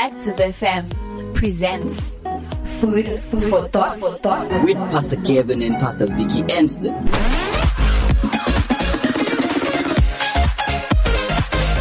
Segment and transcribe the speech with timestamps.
[0.00, 2.14] Active FM presents
[2.80, 4.00] Food for Thought.
[4.00, 4.64] For thought.
[4.64, 6.94] with Pastor Kevin and Pastor Vicky Anston.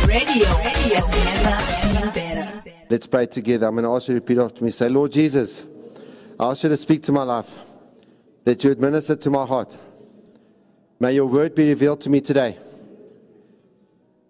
[0.05, 2.63] Radio has never been better.
[2.89, 3.67] Let's pray together.
[3.67, 4.71] I'm going to ask you to repeat after me.
[4.71, 5.65] Say, Lord Jesus,
[6.37, 7.57] I ask you to speak to my life,
[8.43, 9.77] that you administer to my heart.
[10.99, 12.57] May your word be revealed to me today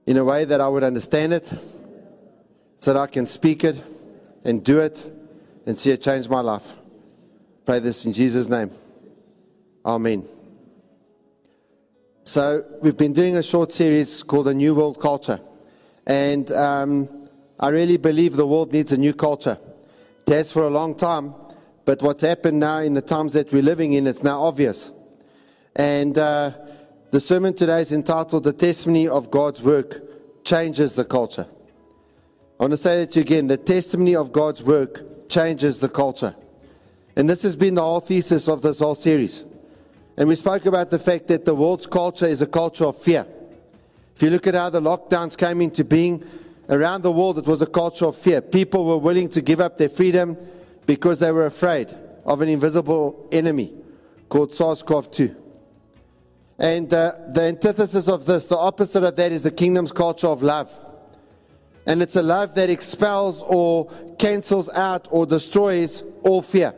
[0.06, 1.52] in a way that I would understand it,
[2.80, 3.82] so that I can speak it
[4.44, 5.06] and do it
[5.66, 6.66] and see it change my life.
[7.66, 8.72] Pray this in Jesus' name.
[9.86, 10.28] Amen.
[12.24, 15.40] So, we've been doing a short series called A New World Culture.
[16.08, 17.30] And um,
[17.60, 19.58] I really believe the world needs a new culture.
[20.26, 21.34] It has for a long time,
[21.86, 24.92] but what's happened now in the times that we're living in, it's now obvious.
[25.76, 26.54] And uh,
[27.12, 31.48] the sermon today is entitled The Testimony of God's Work Changes the Culture.
[32.60, 36.36] I want to say it again the testimony of God's work changes the culture.
[37.16, 39.46] And this has been the whole thesis of this whole series.
[40.18, 43.26] And we spoke about the fact that the world's culture is a culture of fear.
[44.14, 46.26] If you look at how the lockdowns came into being
[46.68, 48.42] around the world, it was a culture of fear.
[48.42, 50.38] People were willing to give up their freedom
[50.86, 53.74] because they were afraid of an invisible enemy
[54.28, 55.36] called SARS CoV 2.
[56.60, 60.44] And uh, the antithesis of this, the opposite of that, is the kingdom's culture of
[60.44, 60.78] love.
[61.90, 66.76] And it's a love that expels or cancels out or destroys all fear.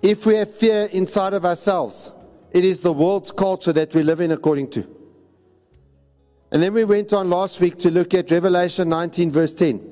[0.00, 2.12] If we have fear inside of ourselves,
[2.52, 4.86] it is the world's culture that we live in according to.
[6.52, 9.84] And then we went on last week to look at Revelation 19, verse 10.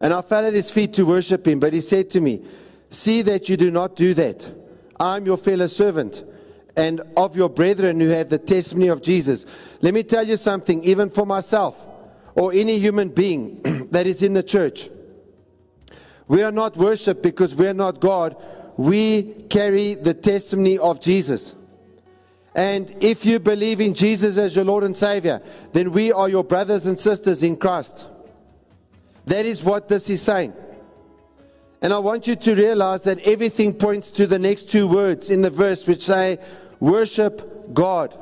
[0.00, 2.42] And I fell at his feet to worship him, but he said to me,
[2.88, 4.50] See that you do not do that.
[4.98, 6.24] I am your fellow servant
[6.78, 9.44] and of your brethren who have the testimony of Jesus.
[9.82, 11.90] Let me tell you something, even for myself
[12.34, 14.90] or any human being that is in the church.
[16.26, 18.36] We are not worshiped because we are not God.
[18.76, 21.54] We carry the testimony of Jesus.
[22.54, 25.42] And if you believe in Jesus as your Lord and Savior,
[25.72, 28.06] then we are your brothers and sisters in Christ.
[29.26, 30.54] That is what this is saying.
[31.82, 35.42] And I want you to realize that everything points to the next two words in
[35.42, 36.38] the verse, which say,
[36.80, 38.16] Worship God.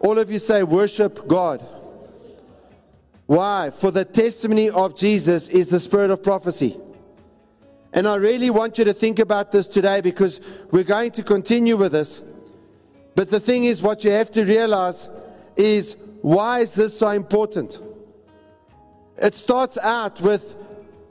[0.00, 1.66] All of you say, Worship God.
[3.26, 3.70] Why?
[3.70, 6.78] For the testimony of Jesus is the spirit of prophecy.
[7.92, 11.76] And I really want you to think about this today because we're going to continue
[11.76, 12.20] with this.
[13.14, 15.08] But the thing is, what you have to realize
[15.56, 17.80] is why is this so important?
[19.16, 20.54] It starts out with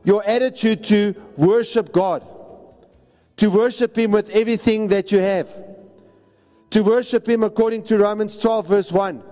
[0.03, 2.23] your attitude to worship God,
[3.37, 5.49] to worship Him with everything that you have,
[6.69, 9.23] to worship Him according to Romans 12, verse 1,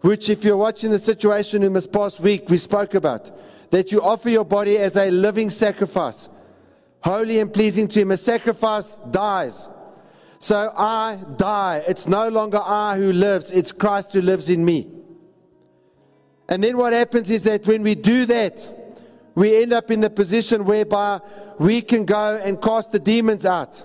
[0.00, 3.30] which, if you're watching the situation in this past week, we spoke about,
[3.70, 6.28] that you offer your body as a living sacrifice,
[7.02, 8.10] holy and pleasing to Him.
[8.10, 9.68] A sacrifice dies.
[10.38, 11.84] So I die.
[11.86, 14.88] It's no longer I who lives, it's Christ who lives in me.
[16.48, 18.96] And then what happens is that when we do that,
[19.34, 21.20] we end up in the position whereby
[21.58, 23.80] we can go and cast the demons out.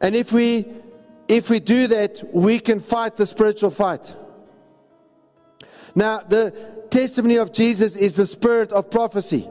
[0.00, 0.66] And if we
[1.28, 4.14] if we do that, we can fight the spiritual fight.
[5.94, 6.50] Now, the
[6.90, 9.48] testimony of Jesus is the spirit of prophecy.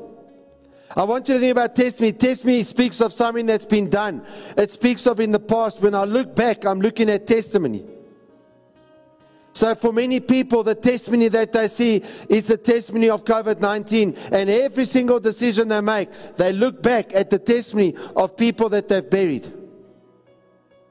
[0.95, 2.13] I want you to think about testimony.
[2.13, 4.25] Testimony speaks of something that's been done.
[4.57, 5.81] It speaks of in the past.
[5.81, 7.83] When I look back, I'm looking at testimony.
[9.51, 14.15] So, for many people, the testimony that they see is the testimony of COVID 19.
[14.31, 18.87] And every single decision they make, they look back at the testimony of people that
[18.87, 19.51] they've buried.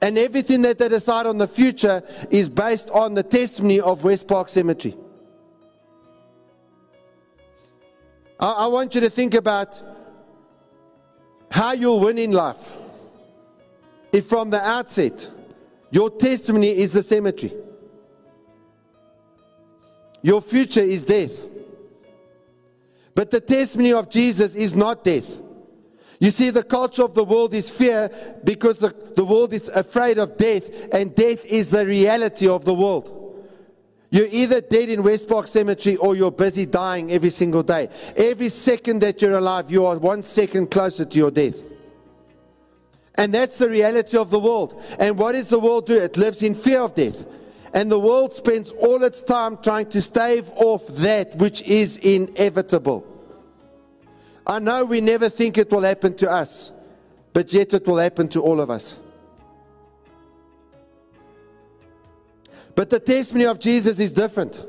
[0.05, 4.29] And everything that they decide on the future is based on the testimony of West
[4.29, 4.95] Park Cemetery.
[8.39, 9.81] I, I want you to think about
[11.51, 12.75] how you'll win in life.
[14.13, 15.31] If from the outset,
[15.91, 17.55] your testimony is the cemetery,
[20.21, 21.33] your future is death.
[23.15, 25.39] But the testimony of Jesus is not death.
[26.21, 28.11] You see, the culture of the world is fear
[28.45, 32.75] because the, the world is afraid of death, and death is the reality of the
[32.75, 33.21] world.
[34.11, 37.89] You're either dead in West Park Cemetery or you're busy dying every single day.
[38.17, 41.65] Every second that you're alive, you are one second closer to your death.
[43.17, 44.81] And that's the reality of the world.
[45.01, 45.99] And what does the world do?
[45.99, 47.25] It lives in fear of death.
[47.73, 53.05] And the world spends all its time trying to stave off that which is inevitable.
[54.47, 56.73] I know we never think it will happen to us,
[57.33, 58.99] but yet it will happen to all of us.
[62.75, 64.61] But the testimony of Jesus is different.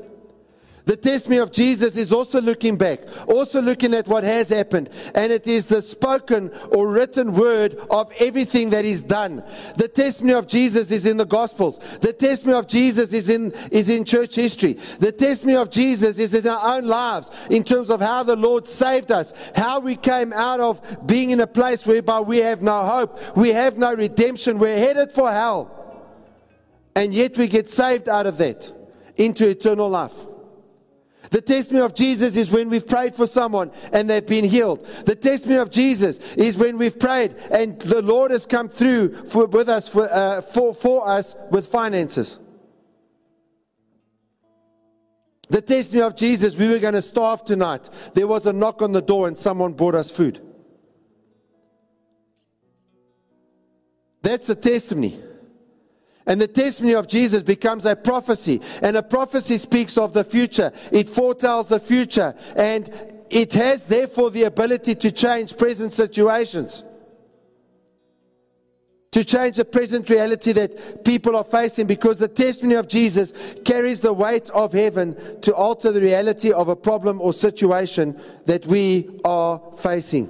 [0.86, 5.32] The testimony of Jesus is also looking back, also looking at what has happened, and
[5.32, 9.42] it is the spoken or written word of everything that is done.
[9.76, 11.80] The testimony of Jesus is in the Gospels.
[12.00, 14.74] The testimony of Jesus is in, is in church history.
[15.00, 18.64] The testimony of Jesus is in our own lives in terms of how the Lord
[18.68, 22.84] saved us, how we came out of being in a place whereby we have no
[22.84, 25.68] hope, we have no redemption, we're headed for hell.
[26.94, 28.72] And yet we get saved out of that
[29.16, 30.14] into eternal life.
[31.30, 34.86] The testimony of Jesus is when we've prayed for someone and they've been healed.
[35.04, 39.46] The testimony of Jesus is when we've prayed and the Lord has come through for,
[39.46, 42.38] with us for, uh, for, for us with finances.
[45.48, 47.88] The testimony of Jesus, we were going to starve tonight.
[48.14, 50.40] There was a knock on the door and someone brought us food.
[54.22, 55.20] That's the testimony.
[56.26, 58.60] And the testimony of Jesus becomes a prophecy.
[58.82, 60.72] And a prophecy speaks of the future.
[60.90, 62.34] It foretells the future.
[62.56, 62.90] And
[63.30, 66.82] it has therefore the ability to change present situations.
[69.12, 73.32] To change the present reality that people are facing because the testimony of Jesus
[73.64, 78.66] carries the weight of heaven to alter the reality of a problem or situation that
[78.66, 80.28] we are facing.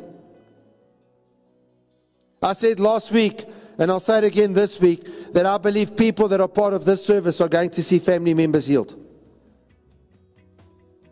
[2.43, 3.45] I said last week
[3.79, 6.85] and I'll say it again this week, that I believe people that are part of
[6.85, 8.95] this service are going to see family members healed.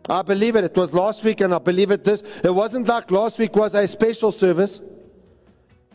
[0.09, 0.63] I believe it.
[0.63, 2.21] It was last week, and I believe it this.
[2.43, 4.81] It wasn't like last week was a special service.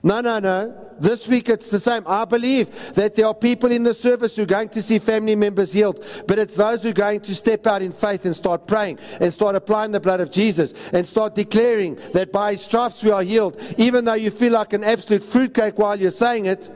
[0.02, 0.86] No, no, no.
[0.98, 2.02] This week it's the same.
[2.06, 5.36] I believe that there are people in the service who are going to see family
[5.36, 8.66] members healed, but it's those who are going to step out in faith and start
[8.66, 13.02] praying and start applying the blood of Jesus and start declaring that by his stripes
[13.02, 13.60] we are healed.
[13.76, 16.70] Even though you feel like an absolute fruitcake while you're saying it,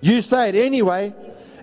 [0.00, 1.14] you say it anyway.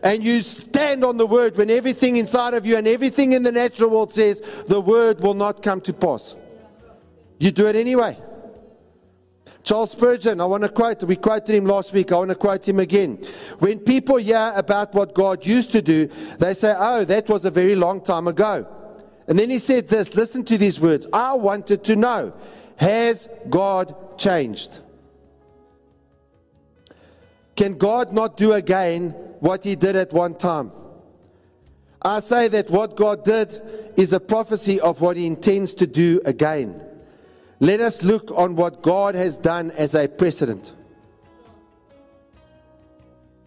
[0.04, 3.52] And you stand on the word when everything inside of you and everything in the
[3.52, 6.36] natural world says the word will not come to pass.
[7.40, 8.18] You do it anyway.
[9.68, 12.66] Charles Spurgeon, I want to quote, we quoted him last week, I want to quote
[12.66, 13.18] him again.
[13.60, 16.08] When people hear about what God used to do,
[16.40, 18.66] they say, oh, that was a very long time ago.
[19.28, 22.34] And then he said this listen to these words I wanted to know,
[22.78, 24.80] has God changed?
[27.58, 29.10] Can God not do again
[29.42, 30.72] what he did at one time?
[32.02, 33.62] I say that what God did
[33.98, 36.87] is a prophecy of what he intends to do again.
[37.60, 40.74] Let us look on what God has done as a precedent.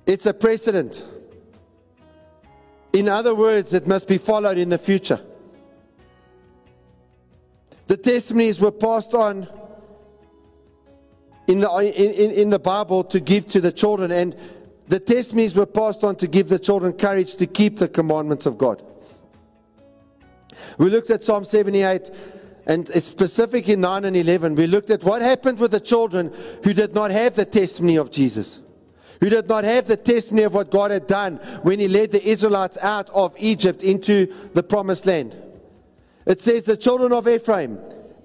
[0.07, 1.05] It's a precedent.
[2.93, 5.21] In other words, it must be followed in the future.
[7.87, 9.49] The testimonies were passed on
[11.47, 14.37] in the, in, in the Bible to give to the children, and
[14.89, 18.59] the testimonies were passed on to give the children courage to keep the commandments of
[18.59, 18.83] God.
[20.79, 22.11] We looked at Psalm 78
[22.67, 26.73] and specific in 9 and 11, we looked at what happened with the children who
[26.73, 28.61] did not have the testimony of Jesus,
[29.21, 32.25] who did not have the testimony of what God had done when He led the
[32.25, 35.37] Israelites out of Egypt into the promised land.
[36.27, 37.79] It says, The children of Ephraim,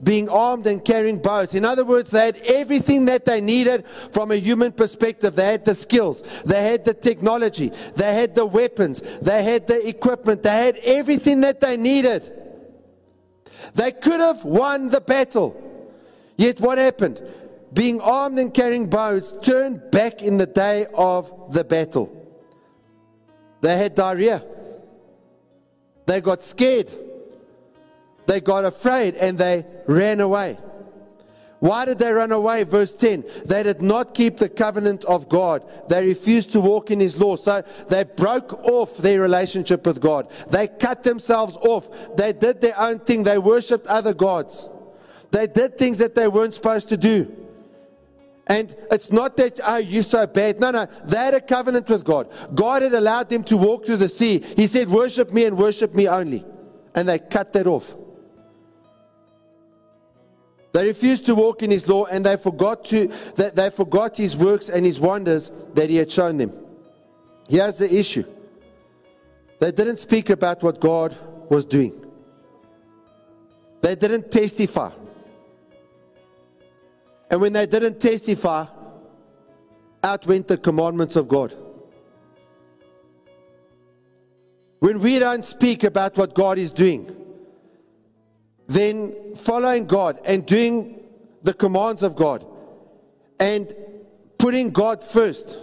[0.03, 1.53] being armed and carrying bows.
[1.53, 5.35] In other words, they had everything that they needed from a human perspective.
[5.35, 9.87] They had the skills, they had the technology, they had the weapons, they had the
[9.87, 12.44] equipment, they had everything that they needed.
[13.75, 15.61] They could have won the battle.
[16.37, 17.21] Yet what happened?
[17.73, 22.09] Being armed and carrying bows turned back in the day of the battle.
[23.61, 24.43] They had diarrhea.
[26.05, 26.89] They got scared.
[28.25, 30.57] They got afraid and they ran away.
[31.59, 32.63] Why did they run away?
[32.63, 33.23] Verse 10.
[33.45, 35.63] They did not keep the covenant of God.
[35.87, 37.37] They refused to walk in His law.
[37.37, 40.29] So they broke off their relationship with God.
[40.49, 41.89] They cut themselves off.
[42.17, 43.23] They did their own thing.
[43.23, 44.67] They worshiped other gods.
[45.31, 47.35] They did things that they weren't supposed to do.
[48.47, 50.59] And it's not that, oh, you're so bad.
[50.59, 50.87] No, no.
[51.05, 52.29] They had a covenant with God.
[52.53, 54.43] God had allowed them to walk through the sea.
[54.55, 56.45] He said, worship me and worship me only.
[56.93, 57.95] And they cut that off.
[60.75, 64.35] They refused to walk in his law and they forgot, to, that they forgot his
[64.35, 66.51] works and his wonders that he had shown them.
[67.47, 68.25] Here's the issue
[69.61, 71.17] they didn't speak about what God
[71.49, 71.93] was doing,
[73.81, 74.91] they didn't testify.
[77.31, 78.65] And when they didn't testify,
[80.03, 81.55] out went the commandments of God.
[84.79, 87.24] When we don't speak about what God is doing,
[88.67, 91.03] then following God and doing
[91.43, 92.45] the commands of God
[93.39, 93.73] and
[94.37, 95.57] putting God first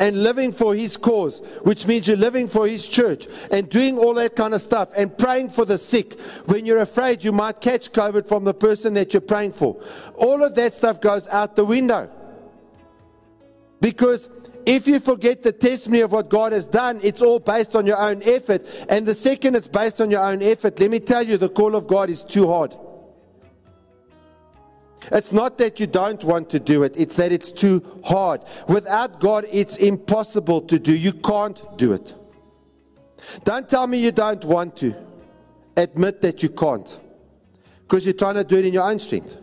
[0.00, 4.14] and living for his cause, which means you're living for his church and doing all
[4.14, 7.92] that kind of stuff and praying for the sick when you're afraid you might catch
[7.92, 9.82] COVID from the person that you're praying for.
[10.14, 12.10] All of that stuff goes out the window.
[13.80, 14.28] Because
[14.68, 17.98] if you forget the testimony of what God has done, it's all based on your
[17.98, 18.66] own effort.
[18.90, 21.74] And the second it's based on your own effort, let me tell you, the call
[21.74, 22.76] of God is too hard.
[25.10, 28.42] It's not that you don't want to do it, it's that it's too hard.
[28.68, 30.94] Without God, it's impossible to do.
[30.94, 32.14] You can't do it.
[33.44, 34.94] Don't tell me you don't want to.
[35.78, 37.00] Admit that you can't.
[37.84, 39.34] Because you're trying to do it in your own strength.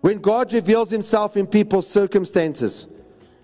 [0.00, 2.86] When God reveals himself in people's circumstances,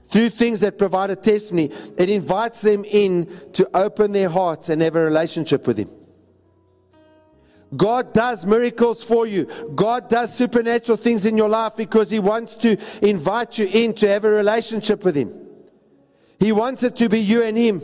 [0.08, 4.80] through things that provide a testimony, it invites them in to open their hearts and
[4.82, 5.90] have a relationship with him.
[7.76, 9.46] God does miracles for you.
[9.74, 14.08] God does supernatural things in your life because He wants to invite you in to
[14.08, 15.34] have a relationship with Him.
[16.38, 17.82] He wants it to be you and Him.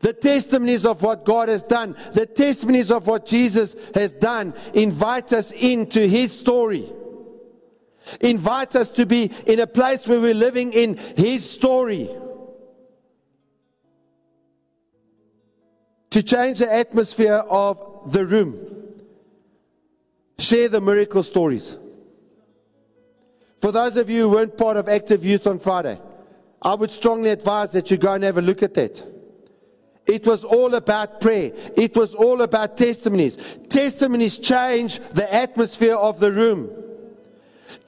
[0.00, 5.32] The testimonies of what God has done, the testimonies of what Jesus has done, invite
[5.32, 6.90] us into His story.
[8.20, 12.10] Invite us to be in a place where we're living in His story.
[16.12, 18.58] to change the atmosphere of the room.
[20.38, 21.74] Share the miracle stories.
[23.60, 25.98] For those of you who weren't part of Active Youth on Friday,
[26.60, 29.02] I would strongly advise that you go and have a look at that.
[30.06, 31.52] It was all about prayer.
[31.76, 33.38] It was all about testimonies.
[33.68, 36.70] Testimonies change the atmosphere of the room.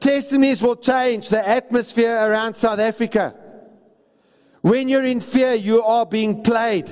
[0.00, 3.34] Testimonies will change the atmosphere around South Africa.
[4.60, 6.90] When you're in fear, you are being played.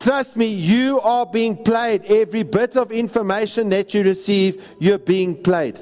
[0.00, 2.04] Trust me, you are being played.
[2.06, 5.80] Every bit of information that you receive, you're being played.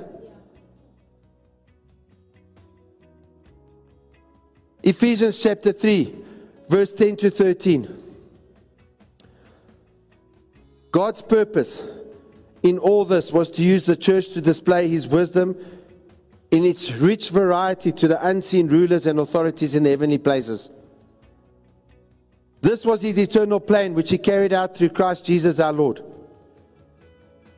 [4.83, 6.22] Ephesians chapter 3,
[6.73, 7.87] verse 10 to 13.
[10.91, 11.85] God's purpose
[12.63, 15.55] in all this was to use the church to display his wisdom
[16.51, 20.71] in its rich variety to the unseen rulers and authorities in the heavenly places.
[22.63, 26.03] This was his eternal plan, which he carried out through Christ Jesus our Lord.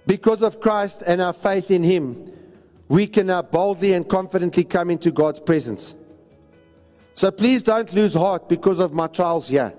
[0.09, 2.33] Because of Christ and our faith in him,
[2.88, 5.94] we can now boldly and confidently come into God's presence.
[7.14, 9.73] So please don't lose heart because of my trials here.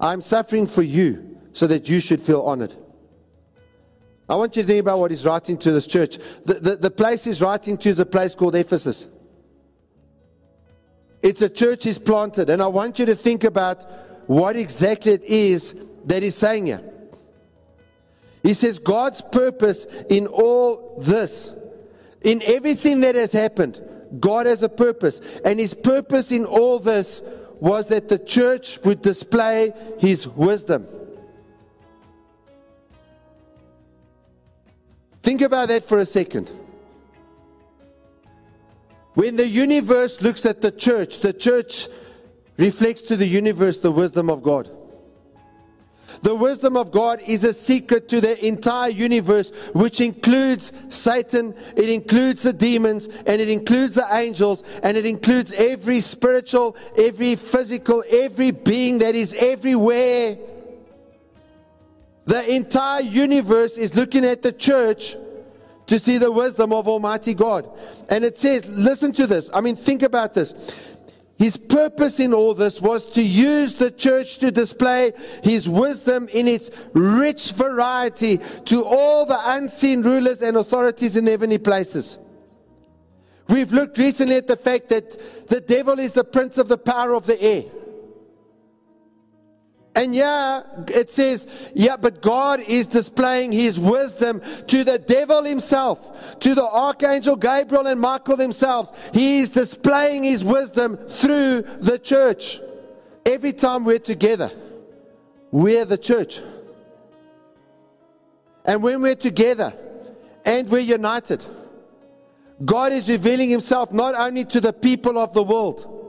[0.00, 2.74] I'm suffering for you so that you should feel honored.
[4.28, 6.18] I want you to think about what he's writing to this church.
[6.44, 9.06] The, the, the place he's writing to is a place called Ephesus.
[11.22, 12.48] It's a church he's planted.
[12.48, 13.84] And I want you to think about
[14.28, 15.74] what exactly it is
[16.06, 16.82] that he's saying here.
[18.42, 21.52] He says God's purpose in all this,
[22.22, 23.80] in everything that has happened,
[24.18, 25.20] God has a purpose.
[25.44, 27.22] And his purpose in all this
[27.60, 30.86] was that the church would display his wisdom.
[35.22, 36.50] Think about that for a second.
[39.14, 41.88] When the universe looks at the church, the church
[42.56, 44.70] reflects to the universe the wisdom of God.
[46.22, 51.90] The wisdom of God is a secret to the entire universe, which includes Satan, it
[51.90, 58.04] includes the demons, and it includes the angels, and it includes every spiritual, every physical,
[58.08, 60.38] every being that is everywhere.
[62.24, 65.16] The entire universe is looking at the church
[65.86, 67.68] to see the wisdom of Almighty God.
[68.08, 69.50] And it says, listen to this.
[69.52, 70.54] I mean, think about this.
[71.42, 75.10] His purpose in all this was to use the church to display
[75.42, 81.58] his wisdom in its rich variety to all the unseen rulers and authorities in heavenly
[81.58, 82.16] places.
[83.48, 87.12] We've looked recently at the fact that the devil is the prince of the power
[87.12, 87.64] of the air.
[89.94, 96.38] And yeah, it says, yeah, but God is displaying his wisdom to the devil himself,
[96.40, 98.90] to the archangel Gabriel and Michael themselves.
[99.12, 102.60] He is displaying his wisdom through the church.
[103.26, 104.50] Every time we're together,
[105.50, 106.40] we're the church.
[108.64, 109.74] And when we're together
[110.46, 111.42] and we're united,
[112.64, 116.01] God is revealing himself not only to the people of the world,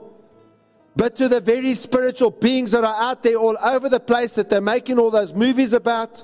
[0.95, 4.49] but to the very spiritual beings that are out there all over the place that
[4.49, 6.23] they're making all those movies about.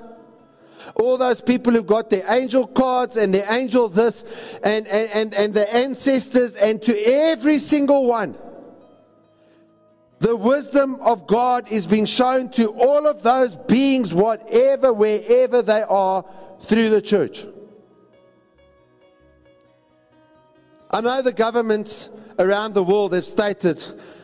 [0.94, 4.24] All those people who've got their angel cards and their angel this
[4.64, 8.36] and, and, and, and the ancestors, and to every single one.
[10.20, 15.82] The wisdom of God is being shown to all of those beings, whatever, wherever they
[15.82, 16.24] are,
[16.60, 17.46] through the church.
[20.90, 23.82] I know the governments around the world have stated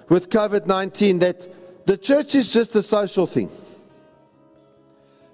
[0.09, 3.51] with COVID 19 that the church is just a social thing,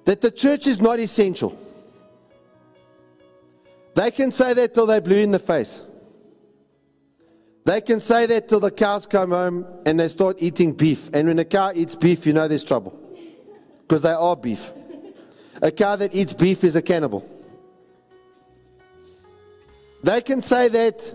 [0.04, 1.58] that the church is not essential.
[3.94, 5.82] They can say that till they're blue in the face.
[7.64, 11.10] They can say that till the cows come home and they start eating beef.
[11.14, 12.98] And when a cow eats beef, you know there's trouble.
[13.82, 14.72] Because they are beef.
[15.60, 17.28] A cow that eats beef is a cannibal.
[20.02, 21.14] They can say that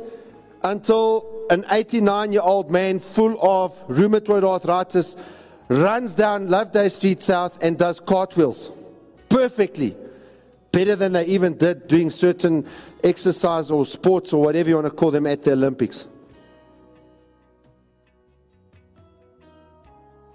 [0.63, 5.15] until an 89 year old man full of rheumatoid arthritis
[5.69, 8.69] runs down Loveday Street South and does cartwheels
[9.29, 9.95] perfectly.
[10.71, 12.65] Better than they even did doing certain
[13.03, 16.05] exercise or sports or whatever you want to call them at the Olympics.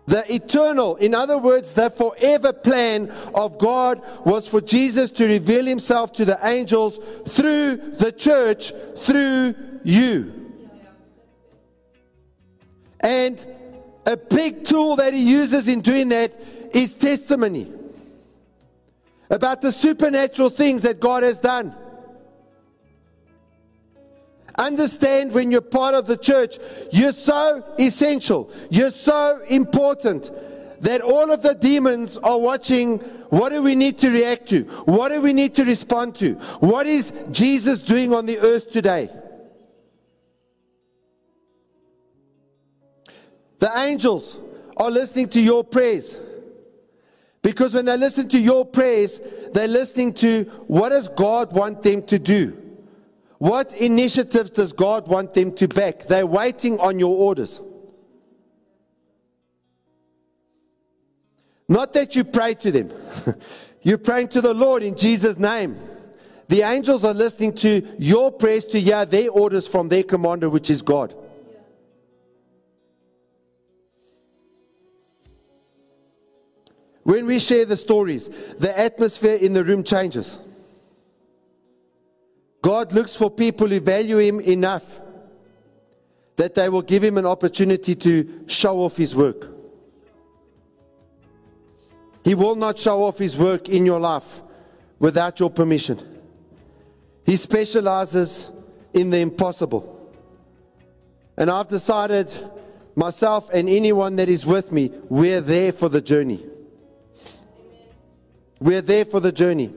[0.07, 5.64] The eternal, in other words, the forever plan of God was for Jesus to reveal
[5.64, 9.54] himself to the angels through the church, through
[9.85, 10.42] you.
[13.02, 13.44] And
[14.06, 16.32] a big tool that he uses in doing that
[16.73, 17.71] is testimony
[19.30, 21.75] about the supernatural things that God has done.
[24.59, 26.59] Understand when you're part of the church,
[26.92, 30.30] you're so essential, you're so important
[30.82, 32.99] that all of the demons are watching
[33.30, 34.64] what do we need to react to?
[34.85, 36.35] What do we need to respond to?
[36.61, 39.09] What is Jesus doing on the earth today?
[43.62, 44.40] The angels
[44.76, 46.19] are listening to your prayers.
[47.42, 49.21] Because when they listen to your prayers,
[49.52, 52.61] they're listening to what does God want them to do?
[53.38, 56.09] What initiatives does God want them to back?
[56.09, 57.61] They're waiting on your orders.
[61.69, 62.92] Not that you pray to them.
[63.83, 65.78] You're praying to the Lord in Jesus' name.
[66.49, 70.69] The angels are listening to your prayers to hear their orders from their commander, which
[70.69, 71.14] is God.
[77.02, 78.28] When we share the stories,
[78.59, 80.38] the atmosphere in the room changes.
[82.60, 85.00] God looks for people who value Him enough
[86.36, 89.49] that they will give Him an opportunity to show off His work.
[92.25, 94.43] He will not show off His work in your life
[95.00, 95.99] without your permission.
[97.26, 98.50] He specializes
[98.95, 99.88] in the impossible.
[101.36, 102.32] And I've decided,
[102.95, 106.45] myself and anyone that is with me, we're there for the journey.
[108.63, 109.75] We're there for the journey.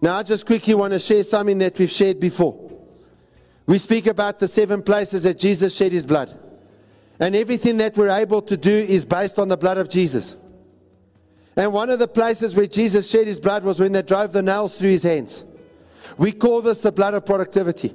[0.00, 2.58] Now, I just quickly want to share something that we've shared before.
[3.66, 6.38] We speak about the seven places that Jesus shed his blood.
[7.20, 10.36] And everything that we're able to do is based on the blood of Jesus.
[11.54, 14.42] And one of the places where Jesus shed his blood was when they drove the
[14.42, 15.44] nails through his hands.
[16.16, 17.94] We call this the blood of productivity.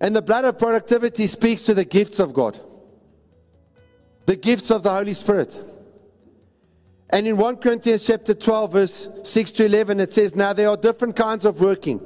[0.00, 2.58] And the blood of productivity speaks to the gifts of God,
[4.24, 5.69] the gifts of the Holy Spirit.
[7.12, 10.76] And in 1 Corinthians chapter 12, verse 6 to 11, it says, Now there are
[10.76, 12.00] different kinds of working,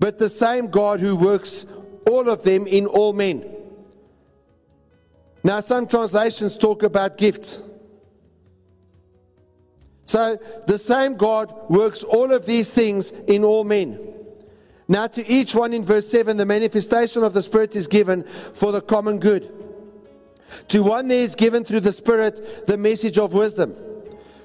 [0.00, 1.66] but the same God who works
[2.06, 3.44] all of them in all men.
[5.44, 7.62] Now, some translations talk about gifts.
[10.06, 13.98] So the same God works all of these things in all men.
[14.88, 18.72] Now, to each one in verse 7, the manifestation of the Spirit is given for
[18.72, 19.52] the common good.
[20.68, 23.76] To one there is given through the Spirit the message of wisdom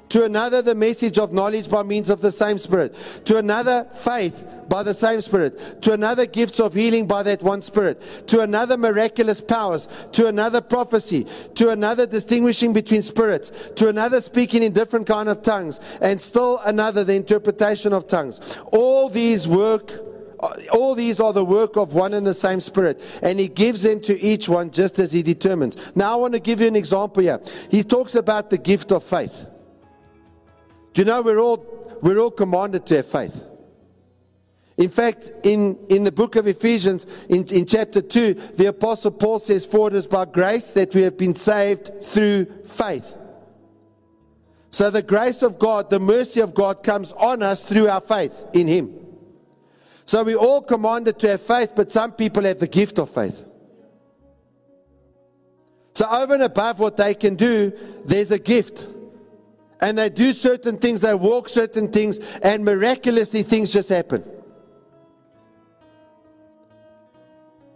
[0.10, 2.96] to another, the message of knowledge by means of the same Spirit.
[3.26, 5.82] To another, faith by the same Spirit.
[5.82, 8.00] To another, gifts of healing by that one Spirit.
[8.28, 9.88] To another, miraculous powers.
[10.12, 11.26] To another, prophecy.
[11.56, 13.52] To another, distinguishing between spirits.
[13.78, 15.80] To another, speaking in different kind of tongues.
[16.00, 18.40] And still another, the interpretation of tongues.
[18.72, 19.92] All these work
[20.40, 23.84] uh, all these are the work of one and the same Spirit, and He gives
[23.84, 25.78] them to each one just as He determines.
[25.96, 27.40] Now, I want to give you an example here.
[27.72, 29.46] He talks about the gift of faith.
[30.94, 33.44] Do you know we're all, we're all commanded to have faith?
[34.78, 39.40] In fact, in, in the book of Ephesians, in, in chapter 2, the Apostle Paul
[39.40, 43.16] says, For it is by grace that we have been saved through faith.
[44.72, 48.46] So the grace of God, the mercy of God comes on us through our faith
[48.54, 49.00] in Him.
[50.06, 53.44] So we're all commanded to have faith, but some people have the gift of faith.
[55.94, 57.72] So over and above what they can do,
[58.06, 58.88] there's a gift
[59.84, 64.24] and they do certain things, they walk certain things, and miraculously things just happen.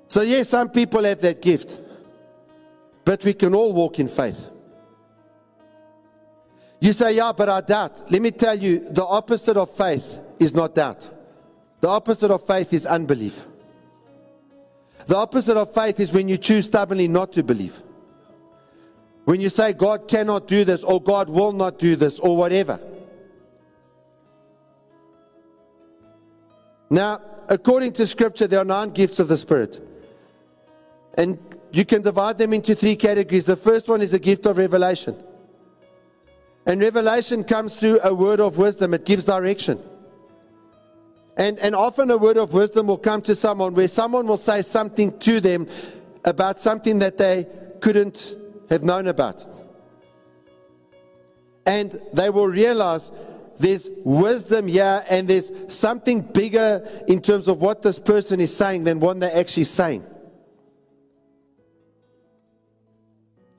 [0.07, 1.77] So, yes, some people have that gift,
[3.03, 4.49] but we can all walk in faith.
[6.79, 8.09] You say, Yeah, but I doubt.
[8.09, 11.09] Let me tell you, the opposite of faith is not doubt,
[11.81, 13.43] the opposite of faith is unbelief.
[15.07, 17.81] The opposite of faith is when you choose stubbornly not to believe.
[19.27, 22.79] When you say God cannot do this, or God will not do this, or whatever.
[26.89, 29.85] Now, according to Scripture, there are nine gifts of the Spirit.
[31.15, 31.37] And
[31.73, 33.47] you can divide them into three categories.
[33.47, 35.21] The first one is the gift of revelation.
[36.65, 39.83] And revelation comes through a word of wisdom, it gives direction.
[41.35, 44.61] And, and often a word of wisdom will come to someone where someone will say
[44.61, 45.67] something to them
[46.23, 47.45] about something that they
[47.81, 48.33] couldn't
[48.69, 49.45] have known about.
[51.65, 53.11] And they will realize
[53.59, 58.83] there's wisdom here and there's something bigger in terms of what this person is saying
[58.83, 60.05] than what they're actually saying.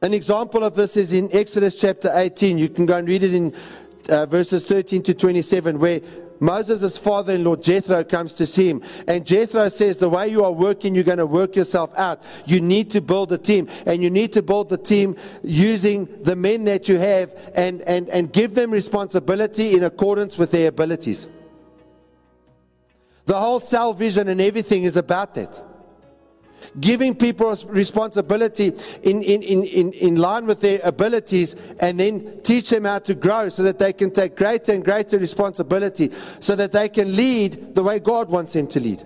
[0.01, 2.57] An example of this is in Exodus chapter 18.
[2.57, 3.53] You can go and read it in
[4.09, 6.01] uh, verses 13 to 27, where
[6.41, 8.83] Moses' father in law Jethro comes to see him.
[9.07, 12.23] And Jethro says, The way you are working, you're going to work yourself out.
[12.47, 13.69] You need to build a team.
[13.87, 18.09] And you need to build the team using the men that you have and, and,
[18.09, 21.29] and give them responsibility in accordance with their abilities.
[23.27, 25.68] The whole cell vision and everything is about that
[26.81, 32.71] giving people responsibility in, in, in, in, in line with their abilities and then teach
[32.71, 36.73] them how to grow so that they can take greater and greater responsibility so that
[36.73, 39.05] they can lead the way God wants them to lead.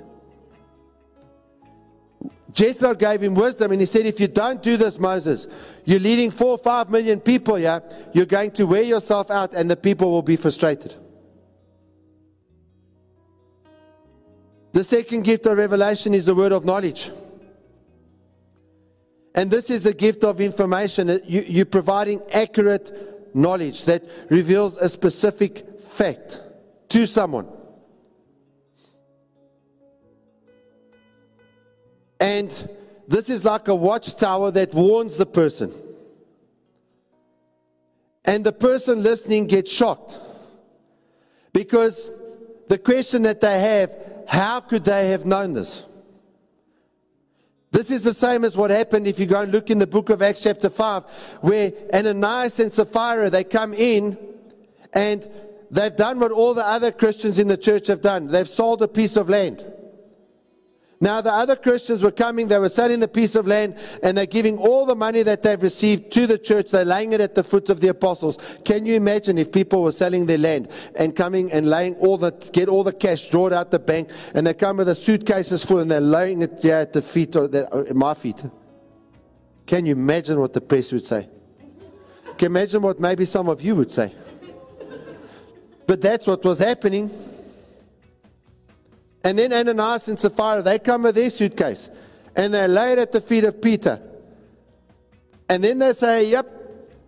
[2.53, 5.47] Jethro gave him wisdom and he said, If you don't do this, Moses,
[5.85, 9.71] you're leading four or five million people here, you're going to wear yourself out and
[9.71, 10.95] the people will be frustrated.
[14.73, 17.11] The second gift of revelation is the word of knowledge.
[19.35, 21.09] And this is a gift of information.
[21.25, 26.41] You, you're providing accurate knowledge that reveals a specific fact
[26.91, 27.49] to someone.
[32.21, 32.69] And
[33.09, 35.73] this is like a watchtower that warns the person.
[38.25, 40.21] And the person listening gets shocked
[41.53, 42.11] because
[42.69, 43.97] the question that they have
[44.29, 45.85] how could they have known this?
[47.73, 50.11] This is the same as what happened if you go and look in the book
[50.11, 51.05] of Acts, chapter 5,
[51.41, 54.19] where Ananias and Sapphira they come in
[54.93, 55.27] and
[55.71, 58.27] they've done what all the other Christians in the church have done.
[58.27, 59.65] They've sold a piece of land.
[61.03, 64.25] Now, the other Christians were coming, they were selling the piece of land, and they're
[64.25, 66.71] giving all the money that they've received to the church.
[66.71, 68.39] They're laying it at the foot of the apostles.
[68.65, 72.31] Can you imagine if people were selling their land and coming and laying all the,
[72.53, 75.65] get all the cash, draw it out the bank, and they come with the suitcases
[75.65, 78.45] full and they're laying it here at the feet, of the, uh, my feet?
[79.67, 81.29] Can you imagine what the press would say?
[82.39, 84.15] Can you imagine what maybe some of you would say?
[85.85, 87.11] But that's what was happening.
[89.25, 91.89] And then Ananias and Sapphira, they come with their suitcase
[92.35, 94.01] and they lay it at the feet of Peter.
[95.49, 96.47] And then they say, Yep,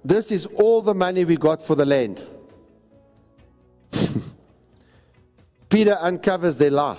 [0.04, 2.22] this is all the money we got for the land.
[5.68, 6.98] Peter uncovers their lie.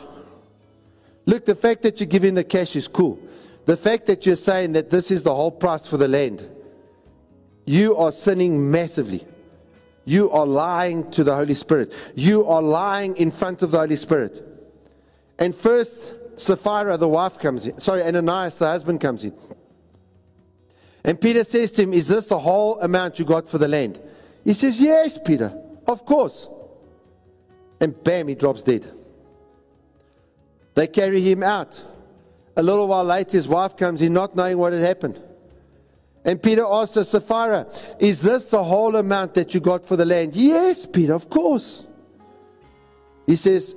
[1.25, 3.19] Look, the fact that you're giving the cash is cool.
[3.65, 6.47] The fact that you're saying that this is the whole price for the land,
[7.65, 9.25] you are sinning massively.
[10.05, 11.91] You are lying to the Holy Spirit.
[12.13, 14.54] You are lying in front of the Holy Spirit.
[15.39, 17.79] And first, Sapphira, the wife, comes in.
[17.79, 19.33] Sorry, Ananias, the husband, comes in.
[21.03, 23.99] And Peter says to him, Is this the whole amount you got for the land?
[24.43, 25.53] He says, Yes, Peter,
[25.87, 26.47] of course.
[27.79, 28.91] And bam, he drops dead.
[30.73, 31.81] They carry him out.
[32.57, 35.21] A little while later, his wife comes in, not knowing what had happened.
[36.23, 37.67] And Peter asks her, Sapphira,
[37.99, 40.35] is this the whole amount that you got for the land?
[40.35, 41.83] Yes, Peter, of course.
[43.27, 43.75] He says,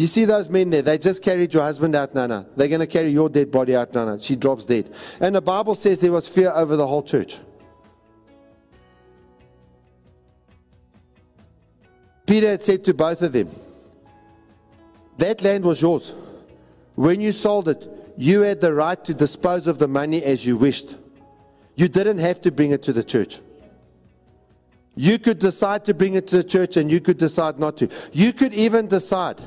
[0.00, 0.80] you see those men there?
[0.80, 2.46] They just carried your husband out, Nana.
[2.54, 4.22] They're going to carry your dead body out, Nana.
[4.22, 4.94] She drops dead.
[5.20, 7.40] And the Bible says there was fear over the whole church.
[12.26, 13.50] Peter had said to both of them,
[15.16, 16.14] That land was yours.
[16.94, 20.56] When you sold it, you had the right to dispose of the money as you
[20.56, 20.94] wished.
[21.74, 23.40] You didn't have to bring it to the church.
[24.94, 27.88] You could decide to bring it to the church and you could decide not to.
[28.12, 29.42] You could even decide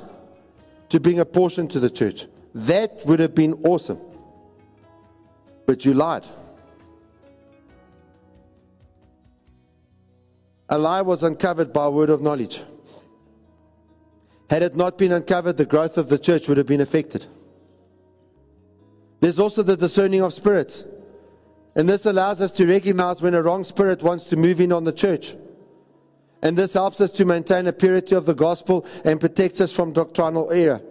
[0.92, 2.28] to bring a portion to the church.
[2.54, 4.00] That would have been awesome.
[5.66, 6.26] But you lied.
[10.68, 12.64] A lie was uncovered by a word of knowledge.
[14.50, 17.26] Had it not been uncovered, the growth of the church would have been affected.
[19.22, 20.84] There's also the discerning of spirits.
[21.74, 24.84] And this allows us to recognize when a wrong spirit wants to move in on
[24.84, 25.36] the church.
[26.42, 29.94] And this helps us to maintain a purity of the gospel and protects us from
[29.94, 30.82] doctrinal error.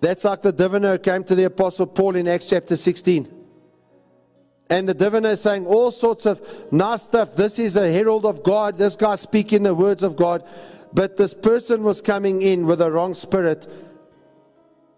[0.00, 3.28] That's like the diviner who came to the Apostle Paul in Acts chapter 16.
[4.70, 7.34] And the diviner is saying all sorts of nice stuff.
[7.34, 8.78] This is a herald of God.
[8.78, 10.46] This guy speaking the words of God.
[10.92, 13.66] But this person was coming in with a wrong spirit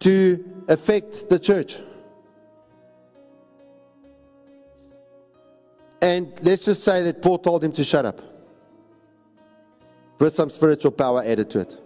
[0.01, 1.79] to affect the church.
[6.03, 8.36] And let's just say that Paul told him to shut up
[10.19, 11.79] with some spiritual power added to it.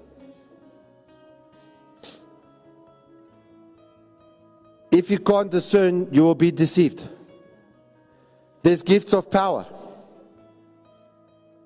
[4.92, 7.06] If you can't discern, you will be deceived.
[8.62, 9.66] There's gifts of power.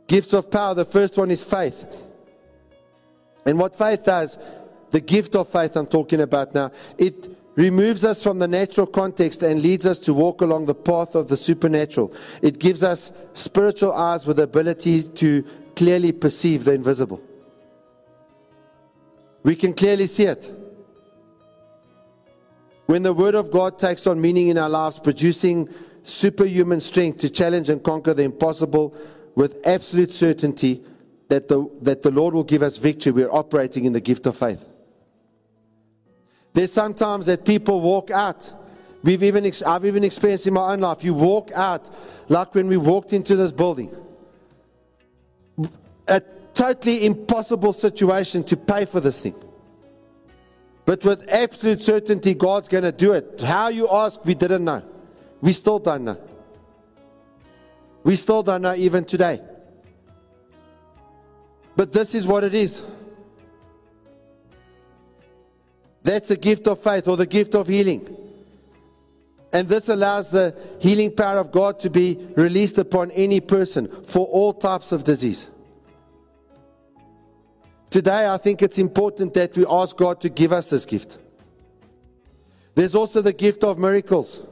[0.07, 0.75] Gifts of power.
[0.75, 1.87] The first one is faith.
[3.47, 4.39] And what faith does,
[4.91, 9.43] the gift of faith I'm talking about now, it removes us from the natural context
[9.43, 12.13] and leads us to walk along the path of the supernatural.
[12.43, 17.21] It gives us spiritual eyes with the ability to clearly perceive the invisible.
[19.43, 20.51] We can clearly see it.
[22.87, 25.69] When the Word of God takes on meaning in our lives, producing
[26.03, 28.95] superhuman strength to challenge and conquer the impossible
[29.35, 30.83] with absolute certainty
[31.29, 34.37] that the, that the Lord will give us victory, we're operating in the gift of
[34.37, 34.65] faith.
[36.53, 38.53] There's sometimes that people walk out.
[39.03, 41.03] We've even, I've even experienced in my own life.
[41.03, 41.91] You walk out
[42.29, 43.95] like when we walked into this building.
[46.07, 46.21] A
[46.55, 49.35] totally impossible situation to pay for this thing.
[50.85, 53.41] But with absolute certainty, God's going to do it.
[53.41, 54.83] How you ask, we didn't know.
[55.41, 56.19] We still don't know.
[58.03, 59.41] We still don't know even today.
[61.75, 62.83] But this is what it is.
[66.03, 68.15] That's the gift of faith or the gift of healing.
[69.55, 74.27] And this allows the healing power of God to be released upon any person for
[74.27, 75.49] all types of disease.
[77.95, 81.17] Today, I think it's important that we ask God to give us this gift.
[82.75, 84.43] There's also the gift of miracles.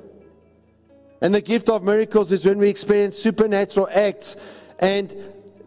[1.21, 4.37] And the gift of miracles is when we experience supernatural acts,
[4.79, 5.13] and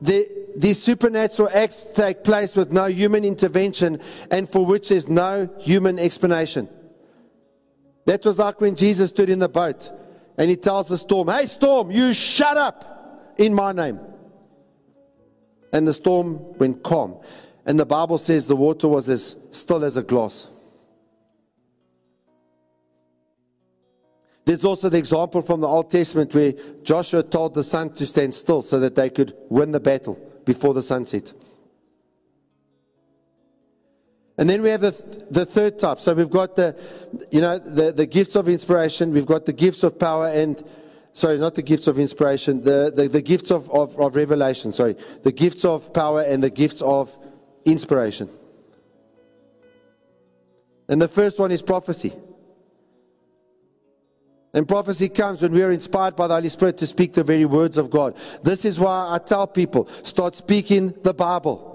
[0.02, 4.00] the, these supernatural acts take place with no human intervention
[4.32, 6.70] and for which there's no human explanation.
[8.06, 9.92] That was like when Jesus stood in the boat
[10.38, 14.00] and he tells the storm, Hey, storm, you shut up in my name.
[15.74, 17.18] And the storm went calm.
[17.66, 20.48] And the Bible says the water was as still as a glass.
[24.46, 28.36] There's also the example from the Old Testament where Joshua told the sun to stand
[28.36, 31.34] still so that they could win the battle before the sunset.
[34.38, 36.00] And then we have the, the third type.
[36.00, 36.76] So we've got the,
[37.32, 39.12] you know, the, the gifts of inspiration.
[39.12, 40.64] We've got the gifts of power and,
[41.14, 44.96] sorry, not the gifts of inspiration, the, the, the gifts of, of, of revelation, sorry.
[45.24, 47.18] The gifts of power and the gifts of
[47.66, 48.30] inspiration.
[50.88, 52.14] And the first one is prophecy.
[54.54, 57.44] And prophecy comes when we are inspired by the Holy Spirit to speak the very
[57.44, 58.16] words of God.
[58.42, 61.74] This is why I tell people start speaking the Bible.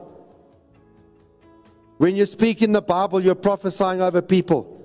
[1.99, 4.79] When you speak in the Bible, you're prophesying over people.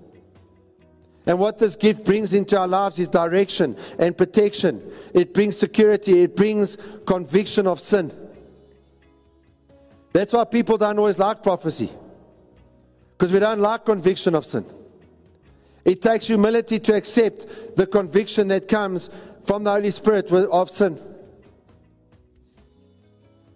[1.26, 4.92] And what this gift brings into our lives is direction and protection.
[5.14, 8.14] It brings security, it brings conviction of sin.
[10.16, 11.90] That's why people don't always like prophecy.
[13.12, 14.66] Because we don't like conviction of sin.
[15.84, 19.10] It takes humility to accept the conviction that comes
[19.44, 21.02] from the Holy Spirit of sin.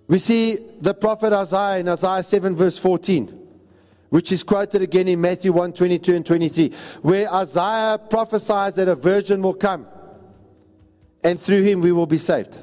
[0.10, 3.48] We see the prophet Isaiah in Isaiah 7, verse 14,
[4.10, 8.96] which is quoted again in Matthew 1 22 and 23, where Isaiah prophesies that a
[8.96, 9.88] virgin will come
[11.24, 12.60] and through him we will be saved.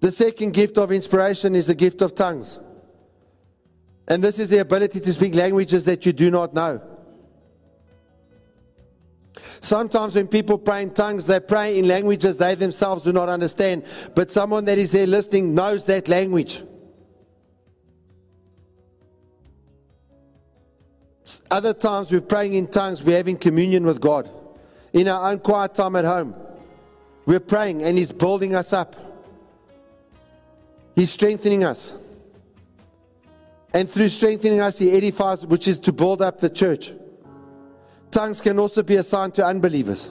[0.00, 2.58] The second gift of inspiration is the gift of tongues.
[4.06, 6.80] And this is the ability to speak languages that you do not know.
[9.60, 13.84] Sometimes when people pray in tongues, they pray in languages they themselves do not understand,
[14.14, 16.62] but someone that is there listening knows that language.
[21.50, 24.30] Other times we're praying in tongues, we're having communion with God.
[24.92, 26.34] In our own quiet time at home,
[27.26, 29.07] we're praying and He's building us up.
[30.98, 31.94] He's strengthening us.
[33.72, 36.92] And through strengthening us, He edifies, which is to build up the church.
[38.10, 40.10] Tongues can also be assigned to unbelievers.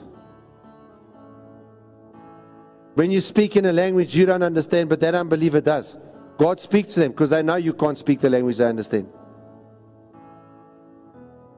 [2.94, 5.98] When you speak in a language you don't understand, but that unbeliever does,
[6.38, 9.12] God speaks to them because they know you can't speak the language they understand.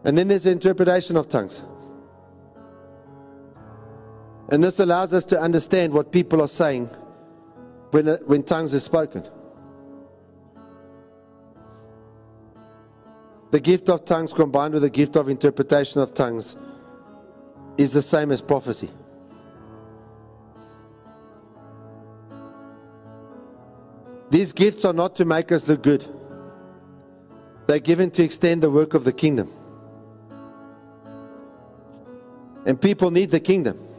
[0.02, 1.62] And then there's the interpretation of tongues.
[4.50, 6.90] And this allows us to understand what people are saying
[7.90, 9.28] when, uh, when tongues are spoken.
[13.50, 16.56] The gift of tongues combined with the gift of interpretation of tongues
[17.76, 18.90] is the same as prophecy.
[24.30, 26.06] These gifts are not to make us look good.
[27.66, 29.50] They're given to extend the work of the kingdom.
[32.66, 33.89] And people need the kingdom.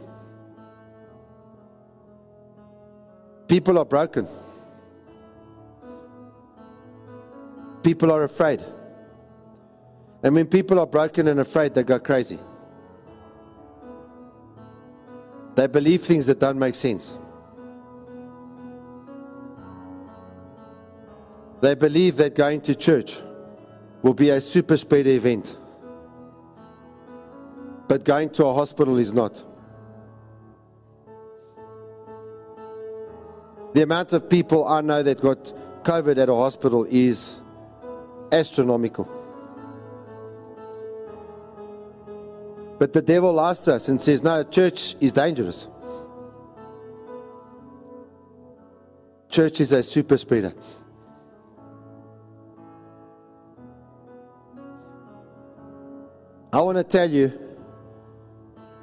[3.52, 4.26] People are broken.
[7.82, 8.64] People are afraid.
[10.22, 12.38] And when people are broken and afraid, they go crazy.
[15.54, 17.18] They believe things that don't make sense.
[21.60, 23.18] They believe that going to church
[24.00, 25.58] will be a super spreader event.
[27.86, 29.51] But going to a hospital is not.
[33.74, 35.52] The amount of people I know that got
[35.84, 37.40] COVID at a hospital is
[38.30, 39.08] astronomical.
[42.78, 45.68] But the devil lies to us and says, no, church is dangerous.
[49.28, 50.52] Church is a super spreader.
[56.52, 57.51] I want to tell you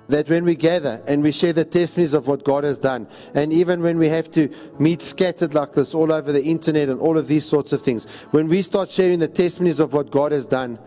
[0.10, 3.54] that when we gather and we share the testimonies of what God has done, and
[3.54, 7.18] even when we have to meet scattered like this all over the internet and all
[7.18, 10.48] of these sorts of things, when we start sharing the testimonies of what God has
[10.48, 10.80] done,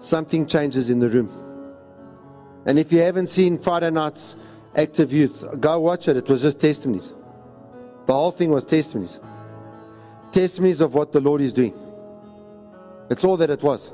[0.00, 1.30] something changes in the room.
[2.66, 4.36] And if you haven't seen Friday night's
[4.76, 6.16] Active Youth, go watch it.
[6.16, 7.12] It was just testimonies.
[8.06, 9.20] The whole thing was testimonies.
[10.32, 11.74] Testimonies of what the Lord is doing.
[13.08, 13.92] It's all that it was.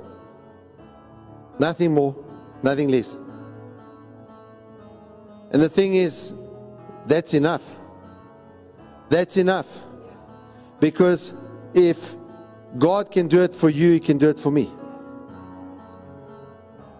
[1.59, 2.17] Nothing more,
[2.63, 3.17] nothing less.
[5.55, 6.35] And the thing is,
[7.07, 7.63] that's enough.
[9.09, 9.69] That's enough.
[10.81, 11.33] Because
[11.75, 12.17] if
[12.77, 14.69] God can do it for you, He can do it for me.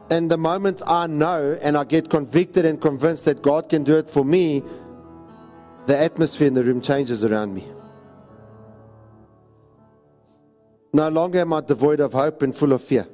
[0.09, 3.99] And the moment I know and I get convicted and convinced that God can do
[3.99, 4.63] it for me,
[5.87, 7.67] the atmosphere in the room changes around me.
[10.93, 13.09] No longer am I devoid of hope and full of fear.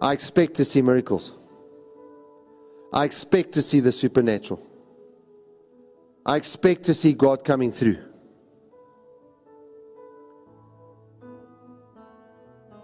[0.00, 1.32] I expect to see miracles.
[2.92, 4.60] I expect to see the supernatural.
[6.26, 7.98] I expect to see God coming through.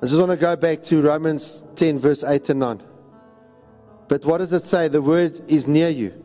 [0.02, 2.82] I just want to go back to Romans 10, verse 8 and 9.
[4.08, 4.88] But what does it say?
[4.88, 6.24] The word is near you,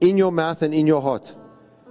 [0.00, 1.34] in your mouth and in your heart.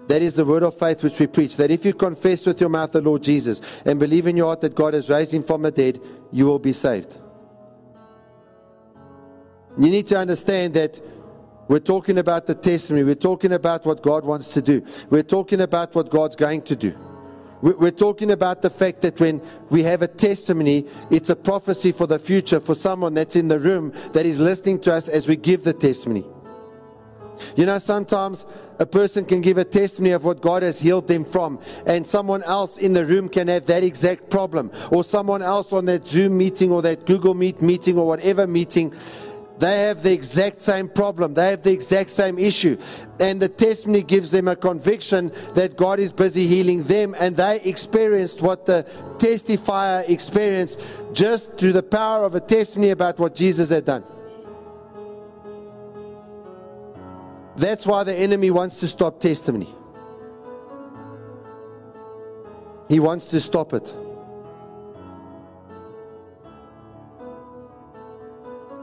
[0.08, 1.58] That is the word of faith which we preach.
[1.58, 4.62] That if you confess with your mouth the Lord Jesus and believe in your heart
[4.62, 6.02] that God has raised him from the dead,
[6.32, 7.18] you will be saved.
[9.78, 11.00] You need to understand that
[11.72, 13.06] we're talking about the testimony.
[13.06, 14.86] We're talking about what God wants to do.
[15.10, 16.94] We're talking about what God's going to do.
[17.62, 22.08] We're talking about the fact that when we have a testimony, it's a prophecy for
[22.08, 25.38] the future for someone that's in the room that is listening to us as we
[25.38, 26.26] give the testimony.
[27.56, 28.46] You know, sometimes
[28.80, 32.44] a person can give a testimony of what God has healed them from, and someone
[32.44, 36.38] else in the room can have that exact problem, or someone else on that Zoom
[36.38, 38.94] meeting or that Google Meet meeting or whatever meeting
[39.62, 41.36] they have the exact same problem.
[41.36, 42.78] They have the exact same issue.
[43.20, 47.16] And the testimony gives them a conviction that God is busy healing them.
[47.20, 48.88] And they experienced what the
[49.20, 50.82] testifier experienced
[51.14, 54.04] just through the power of a testimony about what Jesus had done.
[57.56, 59.72] That's why the enemy wants to stop testimony.
[62.90, 63.94] He wants to stop it.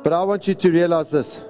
[0.08, 1.42] But I want you to realize this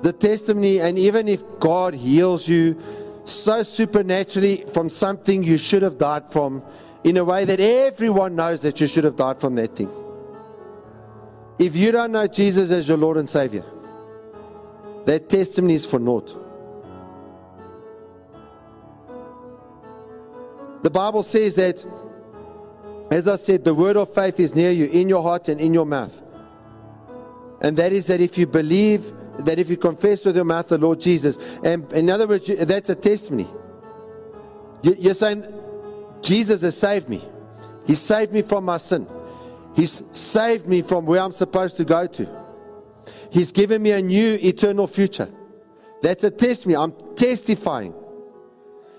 [0.00, 2.80] the testimony, and even if God heals you
[3.26, 6.62] so supernaturally from something you should have died from,
[7.04, 9.90] in a way that everyone knows that you should have died from that thing.
[11.58, 13.66] If you don't know Jesus as your Lord and Savior,
[15.04, 16.34] that testimony is for naught.
[20.82, 21.84] The Bible says that,
[23.10, 25.74] as I said, the word of faith is near you, in your heart and in
[25.74, 26.22] your mouth.
[27.60, 30.78] And that is that if you believe, that if you confess with your mouth the
[30.78, 33.48] Lord Jesus, and in other words, that's a testimony.
[34.82, 35.46] You're saying,
[36.22, 37.22] Jesus has saved me.
[37.86, 39.06] He saved me from my sin.
[39.76, 42.28] He's saved me from where I'm supposed to go to.
[43.30, 45.28] He's given me a new eternal future.
[46.02, 46.76] That's a testimony.
[46.76, 47.94] I'm testifying.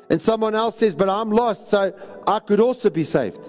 [0.10, 1.94] And someone else says, But I'm lost, so
[2.28, 3.40] I could also be saved.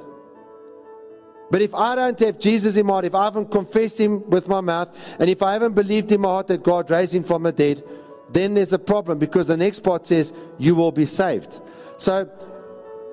[1.52, 4.48] But if I don't have Jesus in my heart, if I haven't confessed him with
[4.48, 4.88] my mouth,
[5.20, 7.84] and if I haven't believed in my heart that God raised him from the dead,
[8.30, 11.60] then there's a problem because the next part says, You will be saved.
[11.98, 12.26] So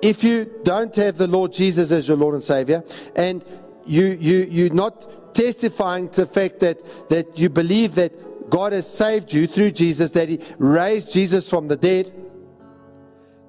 [0.00, 2.82] if you don't have the Lord Jesus as your Lord and Savior,
[3.14, 3.44] and
[3.84, 8.90] you, you, you're not testifying to the fact that, that you believe that God has
[8.90, 12.10] saved you through Jesus, that He raised Jesus from the dead,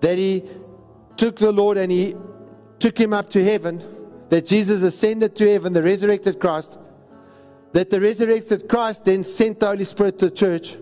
[0.02, 0.44] that He
[1.16, 2.14] took the Lord and He
[2.80, 3.82] took Him up to heaven,
[4.32, 6.80] that Jesus ascended to heaven, the resurrected Christ,
[7.74, 10.78] that the resurrected Christ then sent the Holy Spirit to the church,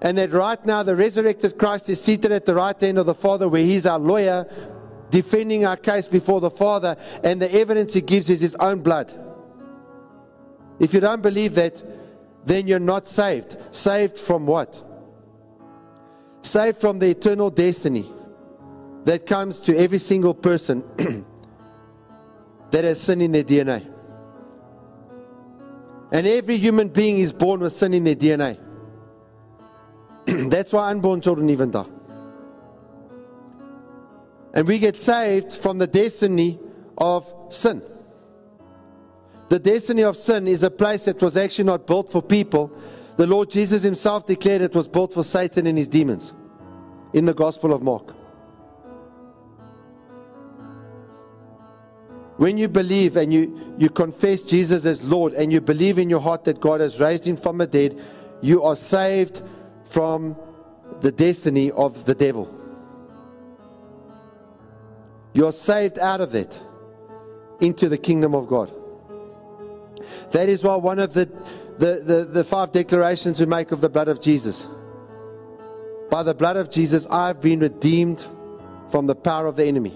[0.00, 3.12] and that right now the resurrected Christ is seated at the right hand of the
[3.12, 4.50] Father, where He's our lawyer,
[5.10, 9.12] defending our case before the Father, and the evidence He gives is His own blood.
[10.78, 11.84] If you don't believe that,
[12.46, 13.58] then you're not saved.
[13.72, 14.82] Saved from what?
[16.40, 18.10] Saved from the eternal destiny
[19.04, 20.82] that comes to every single person
[22.70, 23.86] that has sin in their DNA.
[26.12, 28.58] And every human being is born with sin in their DNA.
[30.50, 31.86] That's why unborn children even die.
[34.52, 36.58] And we get saved from the destiny
[36.98, 37.82] of sin.
[39.48, 42.72] The destiny of sin is a place that was actually not built for people.
[43.16, 46.32] The Lord Jesus himself declared it was built for Satan and his demons
[47.12, 48.14] in the Gospel of Mark.
[52.40, 56.20] When you believe and you, you confess Jesus as Lord and you believe in your
[56.20, 58.00] heart that God has raised him from the dead,
[58.40, 59.42] you are saved
[59.84, 60.34] from
[61.02, 62.48] the destiny of the devil.
[65.34, 66.58] You're saved out of it
[67.60, 68.72] into the kingdom of God.
[70.30, 71.26] That is why one of the,
[71.76, 74.66] the, the, the, five declarations we make of the blood of Jesus.
[76.08, 78.26] By the blood of Jesus, I've been redeemed
[78.88, 79.92] from the power of the enemy.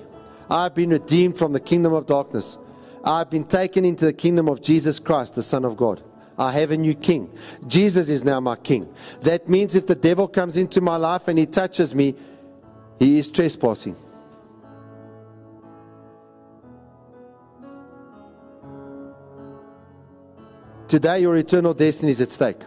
[0.51, 2.59] I've been redeemed from the kingdom of darkness.
[3.05, 6.03] I've been taken into the kingdom of Jesus Christ, the Son of God.
[6.39, 7.31] I have a new king.
[7.67, 8.93] Jesus is now my king.
[9.23, 12.15] That means if the devil comes into my life and he touches me,
[12.99, 13.97] he is trespassing.
[20.89, 22.61] Today, your eternal destiny is at stake.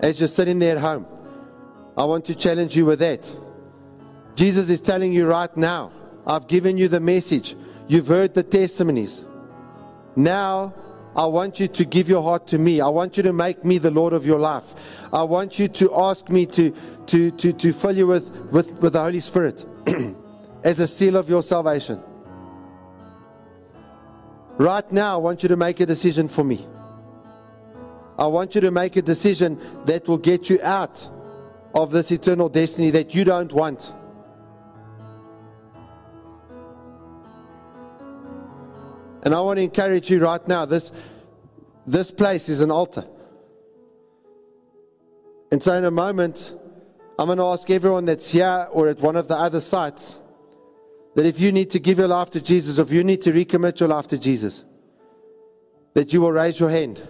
[0.00, 1.06] As you're sitting there at home,
[1.96, 3.30] I want to challenge you with that.
[4.36, 5.90] Jesus is telling you right now,
[6.26, 7.56] I've given you the message.
[7.88, 9.24] You've heard the testimonies.
[10.14, 10.74] Now,
[11.16, 12.82] I want you to give your heart to me.
[12.82, 14.74] I want you to make me the Lord of your life.
[15.10, 16.70] I want you to ask me to,
[17.06, 19.64] to, to, to fill you with, with, with the Holy Spirit
[20.64, 22.02] as a seal of your salvation.
[24.58, 26.66] Right now, I want you to make a decision for me.
[28.18, 31.08] I want you to make a decision that will get you out
[31.74, 33.92] of this eternal destiny that you don't want.
[39.26, 40.92] And I want to encourage you right now this,
[41.84, 43.04] this place is an altar.
[45.50, 46.54] And so, in a moment,
[47.18, 50.16] I'm going to ask everyone that's here or at one of the other sites
[51.16, 53.80] that if you need to give your life to Jesus, if you need to recommit
[53.80, 54.62] your life to Jesus,
[55.94, 57.02] that you will raise your hand.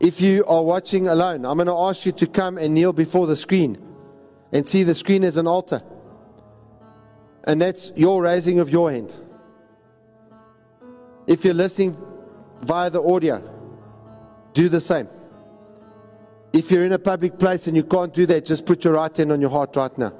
[0.00, 3.26] If you are watching alone, I'm going to ask you to come and kneel before
[3.26, 3.82] the screen
[4.52, 5.82] and see the screen as an altar.
[7.44, 9.14] And that's your raising of your hand.
[11.26, 11.96] If you're listening
[12.60, 13.42] via the audio,
[14.52, 15.08] do the same.
[16.52, 19.16] If you're in a public place and you can't do that, just put your right
[19.16, 20.12] hand on your heart right now.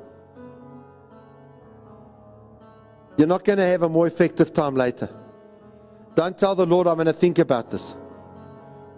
[3.16, 5.08] You're not going to have a more effective time later.
[6.14, 7.96] Don't tell the Lord, I'm going to think about this.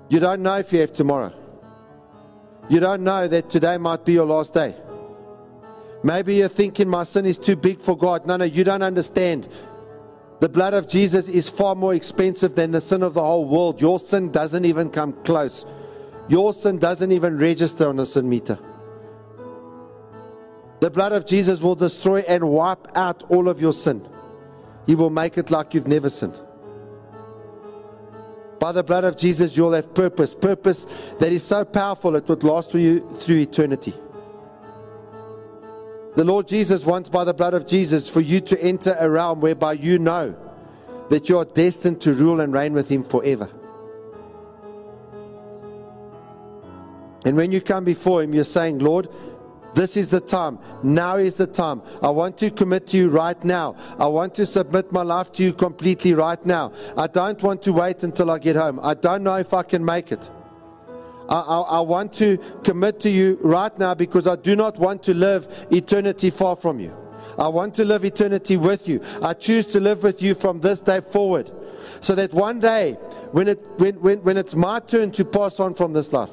[0.08, 1.34] You don't know if you have tomorrow.
[2.68, 4.74] You don't know that today might be your last day.
[6.02, 8.26] Maybe you're thinking, my sin is too big for God.
[8.26, 9.48] No, no, you don't understand.
[10.40, 13.80] The blood of Jesus is far more expensive than the sin of the whole world.
[13.80, 15.64] Your sin doesn't even come close.
[16.28, 18.58] Your sin doesn't even register on a sin meter.
[20.80, 24.06] The blood of Jesus will destroy and wipe out all of your sin.
[24.86, 26.38] He will make it like you've never sinned.
[28.58, 30.34] By the blood of Jesus, you'll have purpose.
[30.34, 30.86] Purpose
[31.18, 33.94] that is so powerful it would last for you through eternity.
[36.16, 39.42] The Lord Jesus wants, by the blood of Jesus, for you to enter a realm
[39.42, 40.34] whereby you know
[41.10, 43.50] that you are destined to rule and reign with Him forever.
[47.26, 49.08] And when you come before Him, you're saying, Lord,
[49.74, 50.58] this is the time.
[50.82, 51.82] Now is the time.
[52.02, 53.76] I want to commit to you right now.
[53.98, 56.72] I want to submit my life to you completely right now.
[56.96, 58.80] I don't want to wait until I get home.
[58.82, 60.30] I don't know if I can make it.
[61.28, 65.02] I, I, I, want to commit to you right now because I do not want
[65.04, 66.96] to live eternity far from you.
[67.38, 69.02] I want to live eternity with you.
[69.22, 71.50] I choose to live with you from this day forward.
[72.00, 72.92] So that one day,
[73.32, 76.30] when, it, when, when, when it's my turn to pass on from this life,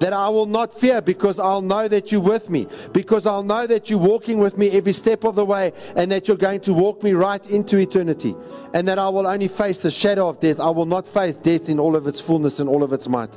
[0.00, 3.66] that I will not fear because I'll know that you're with me, because I'll know
[3.66, 6.74] that you're walking with me every step of the way and that you're going to
[6.74, 8.34] walk me right into eternity,
[8.74, 10.60] and that I will only face the shadow of death.
[10.60, 13.36] I will not face death in all of its fullness and all of its might.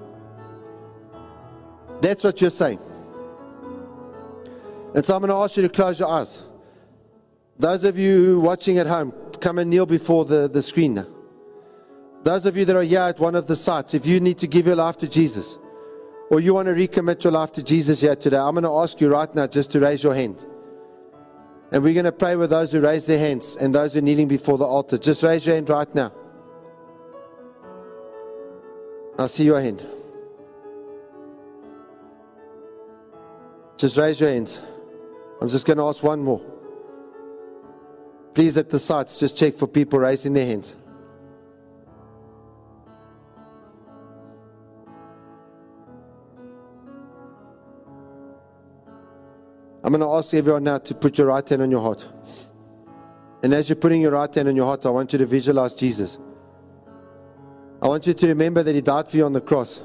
[2.01, 2.79] That's what you're saying.
[4.95, 6.43] And so I'm going to ask you to close your eyes.
[7.59, 11.07] Those of you watching at home, come and kneel before the, the screen now.
[12.23, 14.47] Those of you that are here at one of the sites, if you need to
[14.47, 15.57] give your life to Jesus,
[16.29, 18.99] or you want to recommit your life to Jesus here today, I'm going to ask
[18.99, 20.43] you right now just to raise your hand.
[21.71, 24.01] And we're going to pray with those who raise their hands and those who are
[24.01, 24.97] kneeling before the altar.
[24.97, 26.11] Just raise your hand right now.
[29.19, 29.85] I see your hand.
[33.77, 34.59] Just raise your hands.
[35.39, 36.41] I'm just going to ask one more.
[38.33, 40.75] Please, at the sites, just check for people raising their hands.
[49.83, 52.07] I'm going to ask everyone now to put your right hand on your heart.
[53.43, 55.73] And as you're putting your right hand on your heart, I want you to visualize
[55.73, 56.17] Jesus.
[57.81, 59.79] I want you to remember that He died for you on the cross.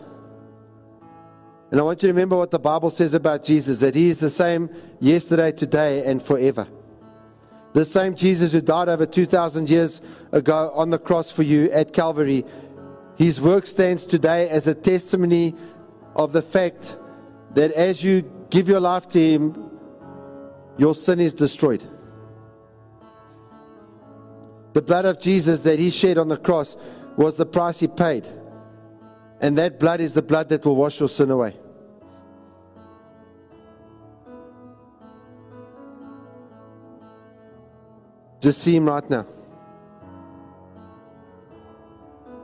[1.73, 4.19] And I want you to remember what the Bible says about Jesus that He is
[4.19, 4.69] the same
[5.01, 6.69] yesterday, today, and forever.
[7.73, 10.03] The same Jesus who died over 2,000 years
[10.33, 12.45] ago on the cross for you at Calvary,
[13.17, 15.55] His work stands today as a testimony
[16.15, 16.99] of the fact
[17.55, 19.71] that as you give your life to Him,
[20.77, 21.83] your sin is destroyed.
[24.75, 26.77] The blood of Jesus that He shed on the cross
[27.17, 28.27] was the price He paid.
[29.41, 31.57] And that blood is the blood that will wash your sin away.
[38.43, 39.25] Just see Him right now.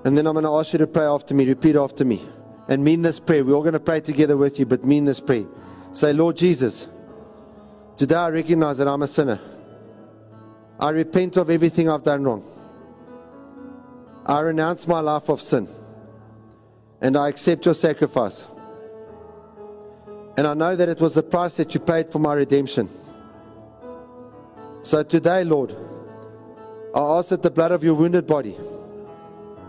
[0.05, 1.45] And then I'm going to ask you to pray after me.
[1.47, 2.23] Repeat after me.
[2.69, 3.45] And mean this prayer.
[3.45, 5.47] We're all going to pray together with you, but mean this prayer.
[5.91, 6.89] Say, Lord Jesus,
[7.97, 9.41] today I recognize that I'm a sinner.
[10.79, 12.45] I repent of everything I've done wrong.
[14.25, 15.67] I renounce my life of sin.
[17.01, 18.47] And I accept your sacrifice.
[20.37, 22.89] And I know that it was the price that you paid for my redemption.
[24.83, 25.75] So today, Lord,
[26.99, 28.57] I ask that the blood of your wounded body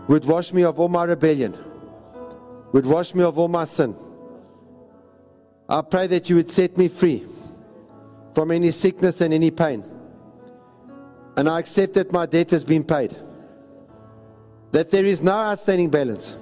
[0.08, 1.56] would wash me of all my rebellion,
[2.72, 3.94] would wash me of all my sin.
[5.68, 7.24] I pray that you would set me free
[8.34, 9.84] from any sickness and any pain.
[11.36, 13.16] And I accept that my debt has been paid.
[14.72, 16.34] That there is no outstanding balance.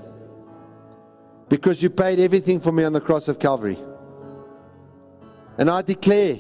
[1.51, 3.77] Because you paid everything for me on the cross of Calvary.
[5.59, 6.39] And I declare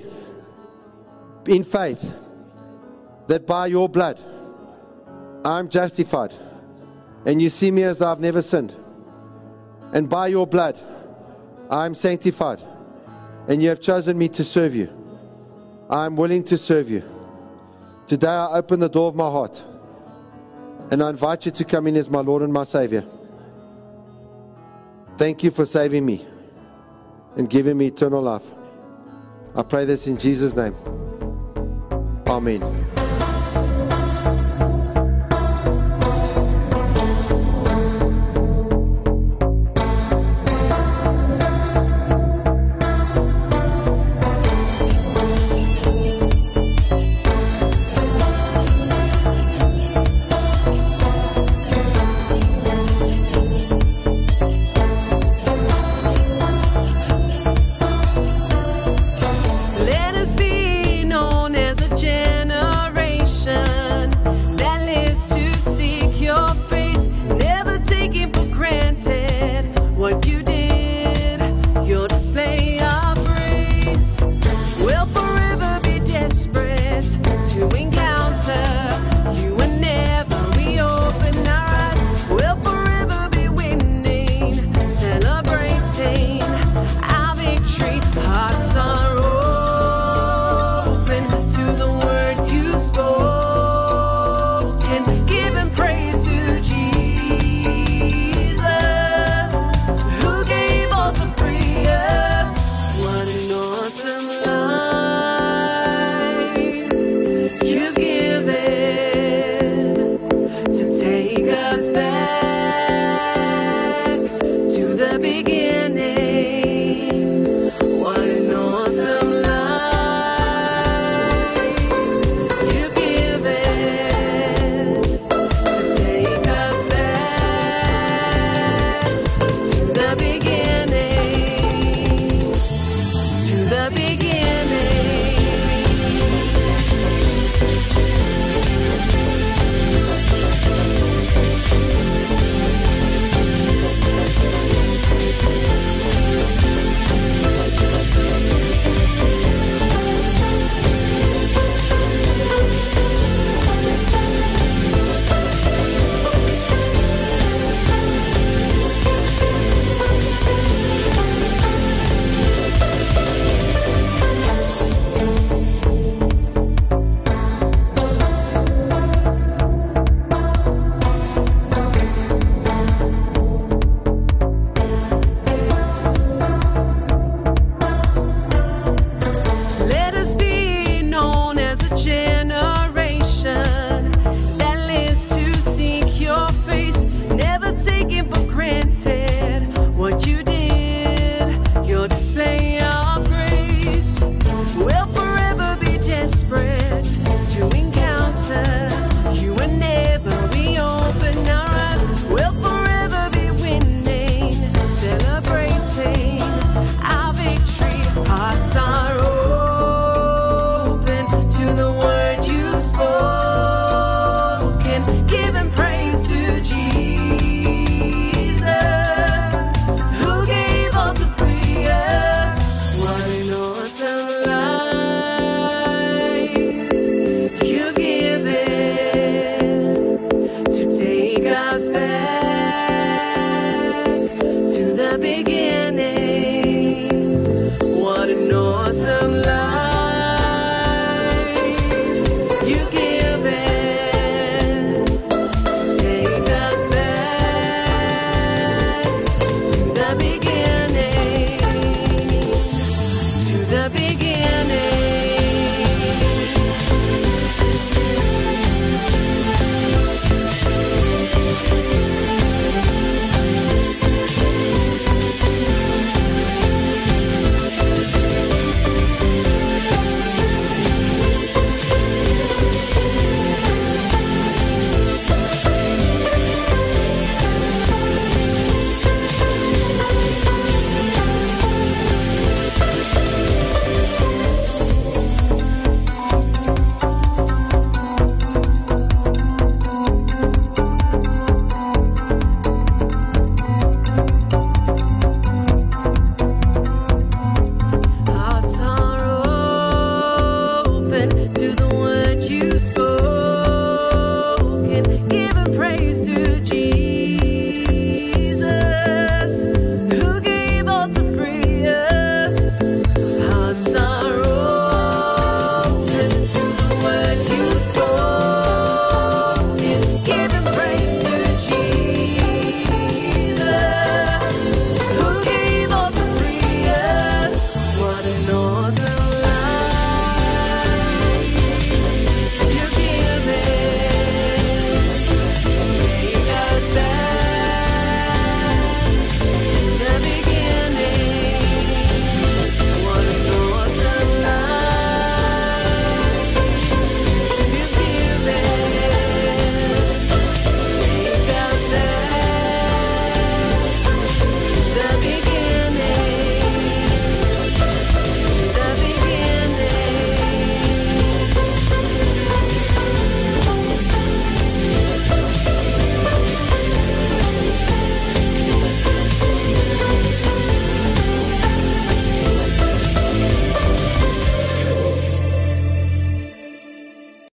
[1.46, 2.14] in faith
[3.26, 4.18] that by your blood
[5.44, 6.34] I'm justified.
[7.24, 8.74] And you see me as though I've never sinned.
[9.92, 10.78] And by your blood
[11.70, 12.62] I'm sanctified.
[13.48, 14.92] And you have chosen me to serve you.
[15.90, 17.02] I'm willing to serve you.
[18.06, 19.62] Today I open the door of my heart.
[20.90, 23.04] And I invite you to come in as my Lord and my Savior.
[25.16, 26.24] Thank you for saving me
[27.36, 28.44] and giving me eternal life.
[29.54, 30.74] I pray this in Jesus' name.
[32.26, 32.97] Amen.